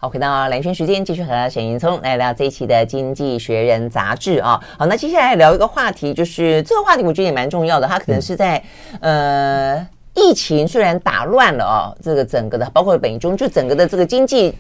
[0.05, 4.63] 好，回到蓝轩时间，继续和沈云聪来聊这一期的《经济学人》杂志啊。
[4.79, 8.63] 好，那接下来聊一个话题，就是这个话题我觉得也蛮重要的，它可能是在、
[9.01, 14.55] 呃，疫情虽然打乱了啊，这个整个的，包括本中，就整个的这个经济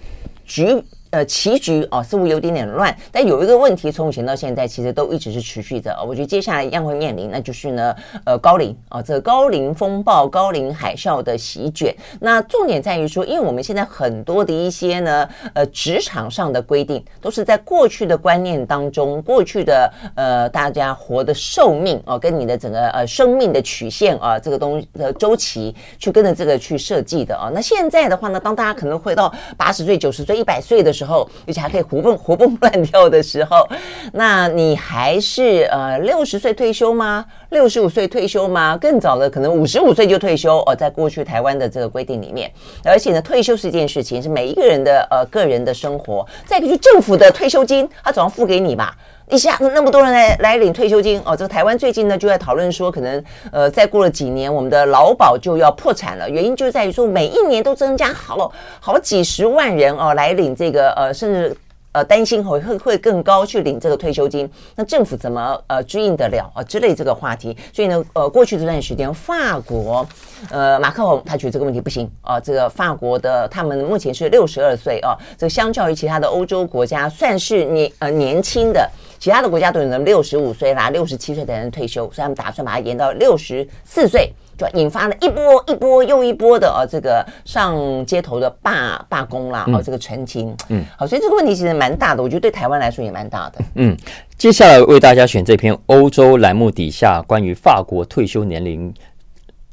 [0.46, 0.82] 局。
[1.14, 2.92] 呃，棋局哦，似乎有点点乱。
[3.12, 5.96] 但有一个问题，从以前到现在，其实都一直是持续的。
[6.04, 11.94] 我觉得接下来一样会面临，那就是呢，呃，高龄啊，这个高龄风暴、高龄海啸的席卷。
[12.18, 27.52] 那重点在于说，因为我们现在很多的一些呢，呃，职场上的规定，都是在过去的观念当中，过去的呃，大家活的寿命哦，跟你的整个呃生命的曲线啊，这个东西的周期，去跟着这个去设计的啊。
[27.54, 33.68] 那现在的话呢，当大家可能会到八十岁、九十岁、一百岁的时候，后，而且还可以活蹦 活蹦乱跳的时候，
[34.12, 37.24] 那你还是呃六十岁退休吗？
[37.54, 38.76] 六十五岁退休吗？
[38.76, 40.74] 更早的可能五十五岁就退休哦。
[40.74, 42.50] 在过去台湾的这个规定里面，
[42.84, 46.26] 而且呢，退休是一件事情，是每一个人的呃个人的生活。
[46.44, 48.96] 再一个，就政府的退休金，他总要付给你吧？
[49.30, 51.34] 一下子那么多人来来领退休金哦。
[51.36, 56.28] 这个台湾最近呢就在讨论说，可能呃再过了几年，我们的劳保就要破产了。
[56.28, 61.56] 原因就在于说，每一年都增加好好几十万人哦来领这个呃，甚至
[61.94, 64.50] 呃担心会会会更高去领这个退休金。
[64.76, 66.62] 那政府怎么呃支应得了啊？
[66.64, 67.56] 之类这个话题。
[67.72, 70.06] 所以呢，呃，过去这段时间，法国
[70.50, 72.38] 呃马克宏他觉得这个问题不行啊。
[72.38, 78.90] 这个法国的他们目前是六十二岁啊，这个相较于其他的欧洲国家，算是年呃年轻的。
[79.20, 93.58] 其他的国家都有人六十五岁啦、六十七岁的人退休，所以他们打算把它延到六十四岁，就引发了一波一波又一波的呃、哦、这个上街头的罢罢工啦，哦，这个陈情，嗯，好，所以这个问题其实蛮大的，我觉得对台湾来说也蛮大的。
[93.74, 93.96] 嗯，
[94.36, 98.92] 接下来为大家选这篇欧洲栏目底下关于法国退休年龄。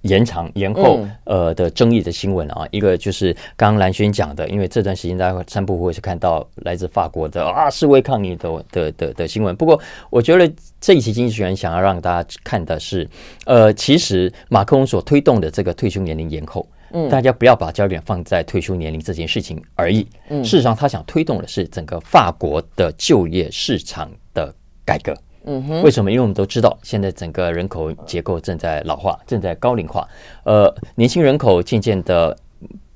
[0.01, 9.55] 延长延后呃的争议的新闻啊，一个就是刚刚蓝轩讲的，因为这段时间大家散步会是看到来自法国的啊示威抗议的的的的新闻。
[9.55, 13.07] 不过，我觉得这一期经济学人想要让大家看的是，
[13.45, 20.07] 呃，其实马克龙所推动的这个退休年龄延后，嗯，大家不要把焦点放在退休年龄这件事情而已。
[20.29, 25.15] 嗯，事实上，他想推动的是整个法国的就业市场的改革。
[25.45, 26.11] 嗯哼，为什么？
[26.11, 30.07] 因为我们都知道，现在整个人口结构正在老化，正在高龄化。
[30.43, 32.37] 呃，年轻人口渐渐的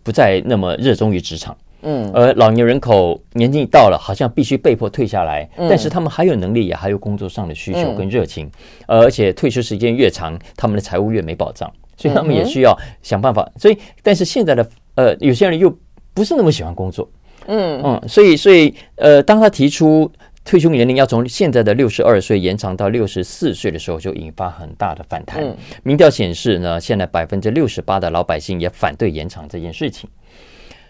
[0.04, 8.48] 不再那么热衷于职场，嗯，而老年人口年纪到了，好像必须被迫退下来，但是他们还有能力，也还有工作上的需求跟热情，
[8.88, 13.50] 呃，而且退休时间越长，他们的财务越没保障，所以他们也需要想办法。
[13.58, 15.76] 所以，但是现在的呃，有些人又
[16.14, 17.10] 不是那么喜欢工作，
[17.48, 20.12] 嗯嗯，所以所以呃，当他提出。
[20.46, 25.44] 退休年龄要从现在的六十二岁延长到六十四岁的时候，就引发很大的反弹。
[25.82, 30.08] 民调显示呢，现在百分之六十八的老百姓也反对延长这件事情。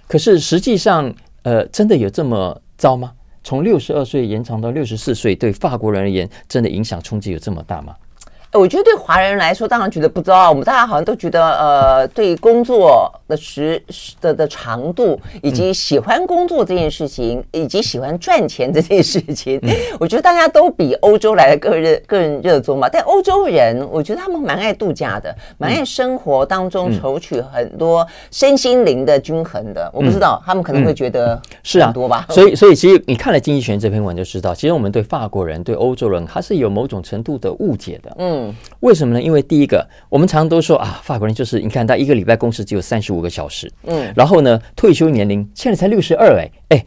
[0.08, 1.12] 可是实际上，
[1.44, 3.14] 呃，真的有这么糟吗？
[3.46, 7.96] 从六十二岁延长到六十四岁，对法国人而言，真的影响冲击有这么大吗？
[8.58, 10.50] 我觉得对华人来说，当然觉得不知道。
[10.50, 13.82] 我们大家好像都觉得，呃，对工作的时
[14.22, 19.60] 的的长度，以及喜欢工作这件事情，以及喜欢赚钱这件事情，
[20.00, 22.88] 我觉得大家都比欧洲来的更热更热衷嘛。
[22.88, 29.92] 但欧洲人，我觉得他们蛮爱度假的，蛮爱生活当中筹取很多身心灵的均衡的。
[29.94, 32.26] 我不知道他们可能会觉得是啊多吧。
[32.30, 38.16] 所以，所以其实你看了《经济学人》这篇文就知道，其实我们对法国人、对欧洲人，他是有某种程度的误解的。
[38.20, 38.45] 嗯。
[38.82, 39.22] 为什么呢？
[39.22, 46.86] 因为第一个，我们常常都说啊，法国人就是你看他一个礼拜工时只有三十五个小时，嗯，然后呢，退休年龄现在才六十二，哎哎，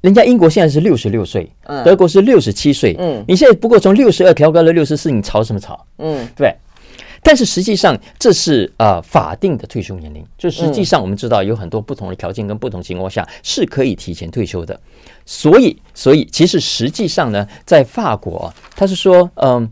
[0.00, 5.84] 人家英国现在是六十六岁，嗯，德国是六十七岁，嗯，你现在不过从六十二调高了六十四，你吵什么吵？
[5.98, 6.54] 嗯，对。
[7.20, 14.78] 但是实际上这是呃法定的退休年龄，就实际上我们知道有很多不同的条件跟不同情况下是可以提前退休的，
[15.26, 19.56] 所以所以其实实际上呢，在法国他是说，嗯。
[19.56, 19.68] 呃，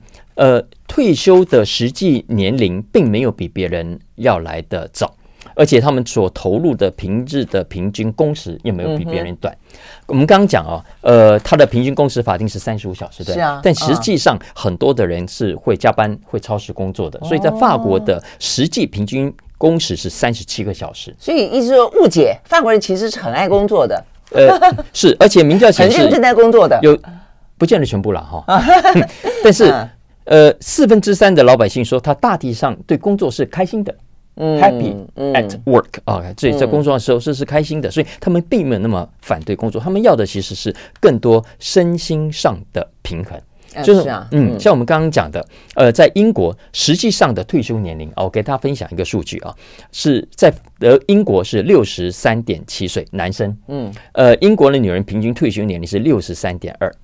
[0.87, 5.15] 退休的实际年龄并没有比别人要来的早，
[5.55, 9.53] 而且他们所投入的平日的平均工时也没有比别人短。
[9.55, 13.35] 嗯、我们刚刚讲啊，呃，他的平均工时法定是三十五小时，对。
[13.63, 21.15] 但实际上很多的人是会加班、会超时工作的，所以在法国的实际平均工时是三十七个小时。
[21.19, 24.05] 所以意思说误解，法国人其实是很爱工作的。
[24.33, 24.49] 呃，
[24.93, 26.99] 是，而且民调显示很认真在工作的有，
[27.57, 28.45] 不见得全部了哈。
[29.43, 29.73] 但是，
[30.27, 33.93] 呃，四分之三的老百姓说，他大体上对工作是开心的。
[34.37, 43.41] Happy at work 啊，所以在工作的时候是是开心的，所以他们并没有那么反对工作，他们要的其实是更多身心上的平衡。
[43.83, 45.43] 就是嗯，像我们刚刚讲的，
[45.75, 49.55] 呃，在英国实际上的退休年龄啊，我给大家分享一个数据啊，
[49.91, 56.95] 是在呃英国是六十三点七岁男生，嗯，呃，英国的女人平均退休年龄是六十三点二，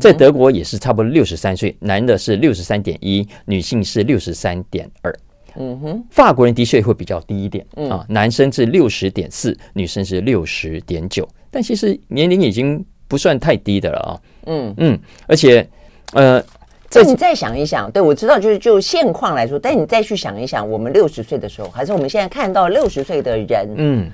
[0.00, 5.14] 在德国也是差不多六十三岁，男的是六十三点一，女性是六十三点二。
[5.56, 14.12] 嗯哼，法国人的确会比较低一点啊，男生是六十点四，女生是六十点九，但其实年龄已经不算太低的了啊。
[14.46, 15.68] 嗯嗯，而且
[16.14, 16.42] 呃，
[16.88, 24.10] 这你再想一想，对，我知道，就是就现况来说，但你再去想一想，我们六十岁的时候，还是我们现在看到六十岁的人，嗯。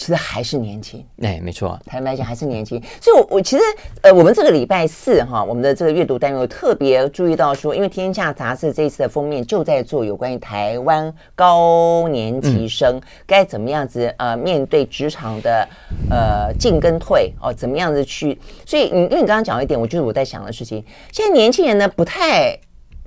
[0.00, 2.82] 其实还是年轻，哎，没错，坦白讲还是年轻。
[3.02, 3.62] 所以我，我我其实，
[4.00, 15.68] 呃，我们这个礼拜四哈，我们的这个阅读单元特别注意到说，因为《天下》杂志这一次的封面就在做有关于台湾高年级生该怎么样子呃面对职场的
[16.08, 18.40] 呃进跟退哦，怎么样子去。
[18.64, 20.82] 所以，你因为你刚刚讲了一点，我就是我在想的事情。
[21.12, 22.58] 现在年轻人呢不太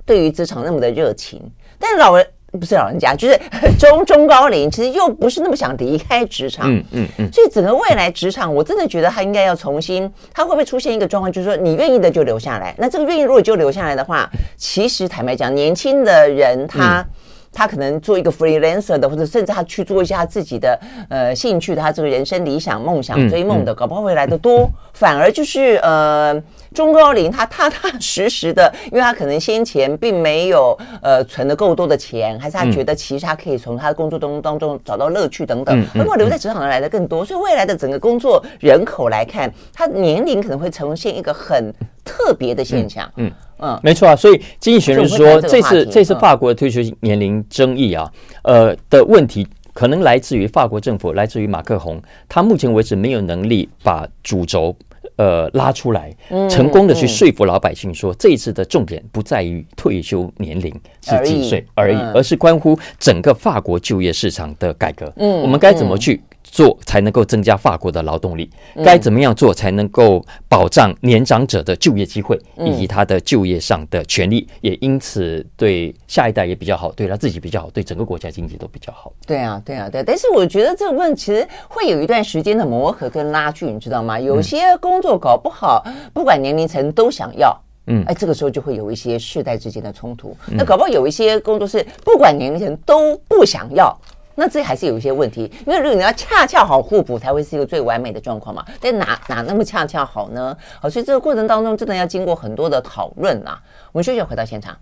[0.06, 1.42] 对于职场那么的热情，
[1.76, 2.24] 但是老人。
[2.58, 3.38] 不是老人家， 就是
[3.78, 6.70] 中中高龄，其实又不是那么想离开职场。
[6.70, 7.32] 嗯嗯嗯。
[7.32, 12.74] 所以整个未来职场，我真的觉得他应该要重新，他会不会出现一个状况，就是说你愿意的就留下来。
[12.78, 17.00] 那这个愿意如果就留下来的话，其实坦白讲，年轻的人他。
[17.00, 17.06] 嗯
[17.54, 20.78] 他可能做一个 freelancer 的，或者甚至他去做一下自己的
[21.08, 24.68] 呃兴趣的，他这个人生理想、梦想、追梦的，搞不好会来的多。
[24.94, 26.40] 反而就是呃
[26.72, 37.24] 中高龄，他踏踏实实的，因为他可能先前并没有呃存的够多的钱，还是他觉得其实他可以从他的工作当当中找到乐趣等等，那么留在职场上来的更多。
[37.24, 41.74] 所以未来的整个工作人口来看，他年龄可能会呈现一个很
[42.04, 43.10] 特别的现象。
[43.16, 43.32] 嗯。
[43.60, 54.76] 嗯，没错啊，所以经济学人说，这次这次法国的退休年龄争议啊，呃的问题可能来自于法国政府，来自于马克宏，他目前为止没有能力把主轴
[55.16, 56.12] 呃拉出来，
[56.50, 65.10] 成功的去说服老百姓说，这一次的重点不在于退休年龄是几岁而已，而是关乎整个法国就业市场的改革。
[65.16, 66.20] 嗯，我们该怎么去？
[66.54, 68.48] 做才能够增加法国的劳动力，
[68.84, 79.12] 该怎么样做才能够保障年长者的就业机会以及他的就业上的权利，也因此对下一代也比较好，对他自己比较好，对整个国家经济都比较好。
[79.26, 80.00] 对啊，对啊，对。
[80.04, 84.20] 但是我觉得这个问题其实会有一段时间的磨合跟拉锯，你知道吗？
[84.20, 90.36] 有些工作搞不好，不管年龄层都想要，嗯，哎，这个时候就会有一些世代之间的冲突。
[90.52, 93.92] 那搞不好有一些工作是不管年龄层都不想要。
[94.34, 98.64] 那这还是有一些问题，因为如果你要恰恰好互补，才会是一个最完美的状况嘛。
[98.80, 100.56] 但哪哪那么恰恰好呢？
[100.80, 103.60] 好，所以这个过程当中真的要经过很多的讨论啊。
[103.92, 104.76] 我们休息回到现场。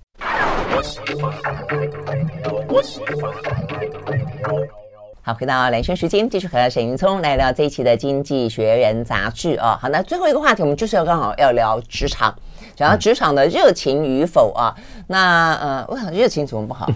[5.25, 9.79] 好，回到兰萱时间，继续和沈云聪来聊这一期的《经济学人》杂志啊。
[9.81, 12.35] 好，那最后一个话题，我们就是要刚好要聊职场，
[12.75, 14.75] 讲到职场的热情与否啊。
[15.07, 16.89] 那呃，我想热情怎么不好？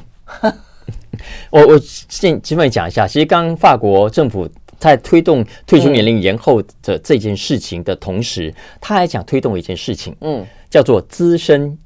[1.51, 4.49] 我我先基本讲一下，其实刚法国政府
[4.79, 11.77] 在推动退休年龄延后的这件事情的同时，他还想推动一件事情，嗯，叫做资深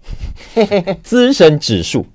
[1.02, 2.06] 资深指数。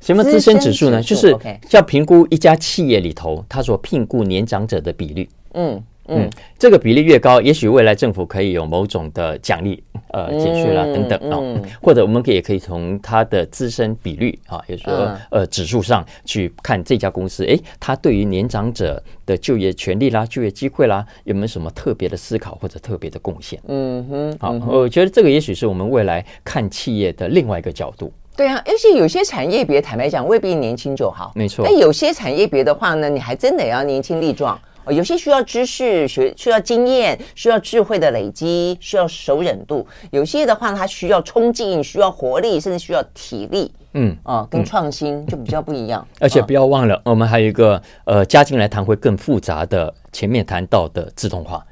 [0.00, 1.02] 什么资深指数呢？
[1.02, 1.36] 就是
[1.70, 5.82] 要评估一家企业里头他所聘雇年长者的比率，嗯。
[6.08, 9.82] 嗯，这个比例越高，也许未来政府可以有某种的奖励，
[10.12, 23.60] 呃，减税啦等等啊，哦，或者我们可以也可以从它的资深比率啊，也就是说呃指数上去看这家公司，诶，它对于年长者的就业权利啦、就业机会啦，有没有什么特别的思考或者特别的贡献？
[23.66, 28.12] 嗯哼，好，我觉得这个也许是我们未来看企业的另外一个角度。
[28.36, 31.64] 对啊，而且有些产业别坦白讲未必年轻就好，没错。
[31.64, 34.58] 但有些产业别的话呢，你还真得要年轻力壮。
[34.92, 43.72] 有些需要知识学，需要经验，需要智慧的累积，需要熟忍度；有些的话，它需要冲劲，需要活力，甚至需要体力。
[43.98, 46.06] 嗯啊，跟创新就比较不一样。
[46.20, 51.64] 而且不要忘了，我们还有一个呃，加进来谈会更复杂的，前面谈到的自动化。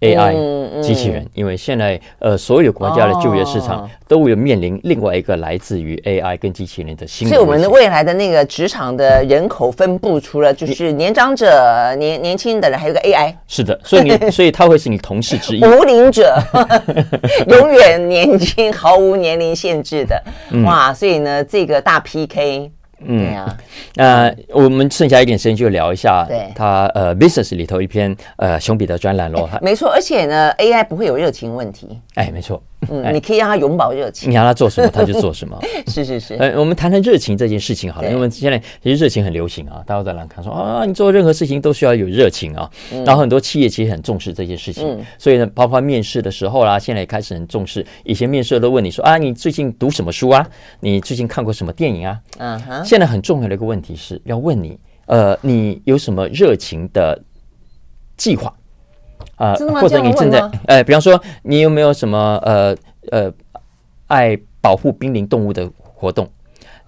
[0.00, 7.28] AI 机器人，因为现在呃，所有国家的就业市场都有面临另外一个来自于 AI 跟机器人的新。
[7.28, 13.34] 所以我们的未来的那个职场的人口分布，除了就是年长者、年年轻的人，还有个 AI。
[13.46, 15.64] 是的，所以你 所以他会是你同事之一。
[15.64, 16.34] 无龄者，
[17.48, 20.22] 永远年轻，毫无年龄限制的。
[20.64, 22.70] 哇，所以呢，这个大 PK。
[23.04, 23.58] 嗯，对啊。
[23.94, 29.48] 那我们剩下一点时间就聊一下，对，他呃，business 里头一篇呃，熊彼得专栏咯。
[29.62, 31.98] 没错，而且呢，AI 不会有热情问题。
[32.14, 32.62] 哎，没错。
[32.88, 35.58] 嗯，你可以让他永葆热情，你让他做什么他就做什么。
[35.86, 36.34] 是是是。
[36.34, 42.70] 呃，我们谈谈热情这件事情好了，因为现在其实热情很流行啊，大家都在来看说啊，你做任何事情都需要有热情啊。
[43.04, 47.84] 然后很多企业其实很重视这件事情，所以呢，包括面试的时候啦，现在也开始很重视。
[48.04, 50.48] 以前面试都问你说啊，你最近读什么书啊？
[50.80, 52.18] 你最近看过什么电影啊？
[52.38, 52.84] 嗯哼。
[52.84, 57.20] 现在很重要的一个问题是要问你，呃，你有什么热情的
[58.16, 58.52] 计划？
[59.36, 62.76] 啊，或者你正在，呃，比方说你有没有什么呃
[63.10, 63.32] 呃。
[64.10, 66.28] 爱保护濒临动物的活动，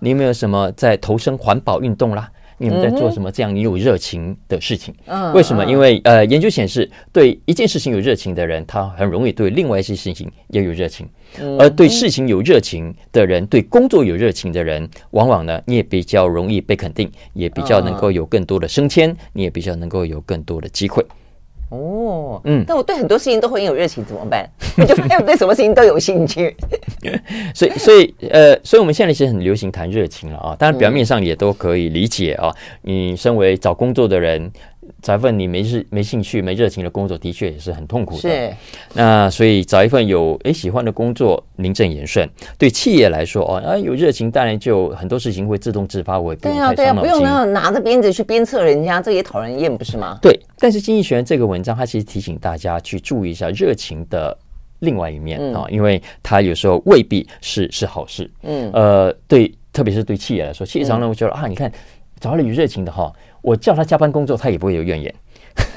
[0.01, 2.29] 你有没有什么在投身环保运动啦？
[2.59, 4.93] 你们在做什么这样你有热情的事情？
[5.07, 5.65] 嗯，为什么？
[5.65, 11.09] 因为呃，研究显示，对一件事情有热情的人，他很容易对另外一些事情也有热情。
[11.61, 21.07] 而对事情有热情的人，对工作有热情的人，往往呢，你也比较容易被肯定，也比较能够有更多的升迁，你也比较能够有更多的机会。
[21.73, 24.47] 哦，嗯，但我对很多事情都会很有热情，怎么办？
[24.77, 26.55] 我就发现我对什么事情都有兴趣。
[27.55, 30.55] 所以，所以，呃，所以我们现在其实很流行谈热情了啊。
[30.59, 32.55] 当然，表面上也都可以理解啊。
[32.83, 34.53] 你身为找工作的人。
[35.03, 38.21] 找一份你没日没兴趣、没热情的工作，的确也是很痛苦的。
[38.21, 38.53] 是，
[38.95, 42.25] 那所以找一份有诶喜欢的工作，名正言顺。
[42.57, 46.77] 对企业来说，哦啊有热情，当然就很多事情会自动自发，我也不用太伤脑筋。
[46.77, 50.17] 对啊，对啊，不用那拿着鞭子去鞭策人家，这也讨人厌，不是吗？
[50.23, 50.39] 对。
[50.59, 54.39] 但是经济学人这个文章，它其实提醒大家去注意一下热情的
[54.79, 58.31] 另外一面啊，因为它有时候未必是是好事。
[58.43, 61.69] 嗯，呃，对，特别是对企业来说，企业常常会觉得啊，你看
[62.21, 63.13] 找到了有热情的哈。
[63.43, 65.15] 我叫他加班工作，他也不会有怨言。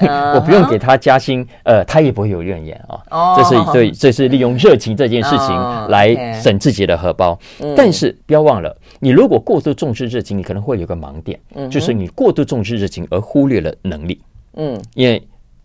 [0.34, 3.36] 我不用给他加薪，呃，他也不会有怨言啊。
[3.36, 5.54] 这是对，这是利用热情这件事情
[5.88, 7.38] 来省自己的荷包。
[7.76, 11.38] 但是不要忘了，你如果过度重视热情，你可能会有个盲点，
[11.70, 14.18] 就是你过度重视热情而忽略了能力。
[14.54, 15.22] 嗯，因为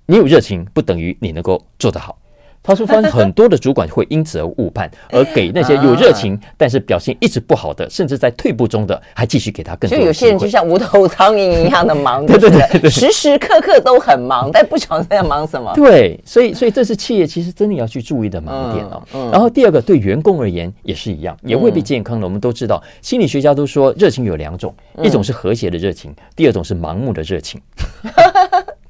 [0.07, 2.17] 你有热情不等于你能够做得好。
[2.63, 9.97] 他说，发现很多的主管会因此而误判， 而给那些有热情但是表现一直不好的，甚至在退步中的，还继续给他更多。
[9.97, 12.49] 就有些人就像无头苍蝇一样的忙， 对对
[12.79, 15.73] 对，时时刻刻都很忙，但不晓得在忙什么。
[15.73, 19.01] 对，所以所以这是企业其实真的要去注意的盲点哦。
[19.31, 22.25] 然后第二个，对员工而言也是一样，也未必健康的。
[22.27, 27.59] 我们都知道，心理学家都说热情有两种，一种是和谐的热情，第二种是盲目的热情。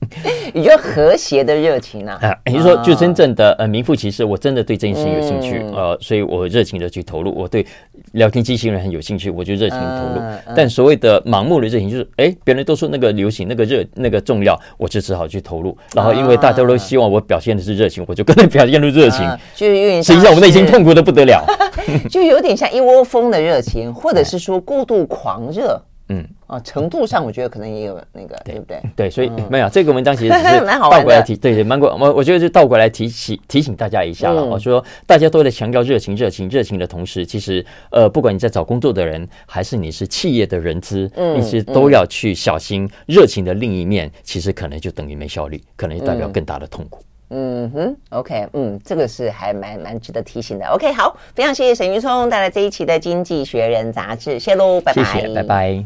[0.53, 2.11] 你觉得和谐的热情呢？
[2.21, 7.33] 啊，你说就真正的呃名副其实，我真的对这件事情有兴趣，呃，所以我热情的去投入。
[7.33, 7.65] 我对
[8.13, 10.53] 聊天机器人很有兴趣，我就热情的投入。
[10.55, 15.77] 但所谓的盲目的热情，就是哎，别人都说那个流行，那个热，那个重要，我就只好去投入。
[15.95, 21.45] 然后因为大家都希望我表现的是热情，我就跟着表现出热情，就是有点实际上我内心痛苦的不得了，
[22.09, 25.81] 就有点像一窝蜂的热情，或者是说过度狂热。
[26.11, 28.81] 嗯啊，程度上我觉得可能也有那个，对不对？
[28.95, 34.43] 对，所以没有这个文章其实只是 倒过来提，对对，蛮过我我觉得就倒过来提醒提醒大家一下了。
[34.43, 47.01] 我说大家都在强调热情、热情、热情的同时，其实呃，不管你在找工作的人，还是你是企业的人资，嗯其实都要去小心热情的另一面，其实可能就等于没效率，可能就代表更大的痛苦。
[47.33, 50.65] 嗯哼，OK，嗯，这个是还蛮蛮值得提醒的。
[50.65, 55.85] OK，好，非常谢谢沈云聪带来这一期的《经济学人》杂志，谢喽，拜拜，谢谢，拜拜。